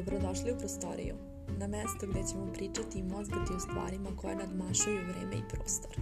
Dobrodošli 0.00 0.52
u 0.52 0.58
prostoriju, 0.58 1.14
na 1.58 1.66
mesto 1.66 2.06
gde 2.06 2.22
ćemo 2.30 2.52
pričati 2.52 2.98
i 2.98 3.02
mozgati 3.02 3.52
o 3.56 3.60
stvarima 3.60 4.16
koje 4.16 4.36
nadmašaju 4.36 4.98
vreme 5.08 5.36
i 5.36 5.48
prostor. 5.48 5.96